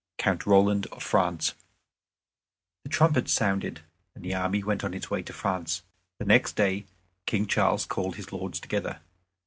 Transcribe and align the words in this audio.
COUNT 0.17 0.47
ROLAND 0.47 0.87
OF 0.87 1.03
FRANCE 1.03 1.53
The 2.81 2.89
trumpets 2.89 3.31
sounded 3.33 3.81
and 4.15 4.25
the 4.25 4.33
army 4.33 4.63
went 4.63 4.83
on 4.83 4.95
its 4.95 5.11
way 5.11 5.21
to 5.21 5.31
France. 5.31 5.83
The 6.17 6.25
next 6.25 6.55
day 6.55 6.87
King 7.27 7.45
Charles 7.45 7.85
called 7.85 8.15
his 8.15 8.33
lords 8.33 8.59
together. 8.59 9.01